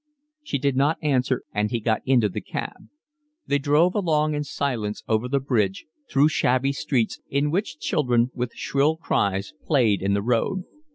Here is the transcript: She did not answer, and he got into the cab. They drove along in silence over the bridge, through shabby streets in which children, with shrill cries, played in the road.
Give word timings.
She 0.41 0.57
did 0.57 0.75
not 0.75 0.97
answer, 1.03 1.43
and 1.53 1.69
he 1.69 1.79
got 1.79 2.01
into 2.07 2.27
the 2.27 2.41
cab. 2.41 2.87
They 3.45 3.59
drove 3.59 3.93
along 3.93 4.33
in 4.33 4.43
silence 4.43 5.03
over 5.07 5.27
the 5.27 5.39
bridge, 5.39 5.85
through 6.09 6.29
shabby 6.29 6.71
streets 6.71 7.19
in 7.29 7.51
which 7.51 7.77
children, 7.77 8.31
with 8.33 8.55
shrill 8.55 8.97
cries, 8.97 9.53
played 9.67 10.01
in 10.01 10.15
the 10.15 10.23
road. 10.23 10.63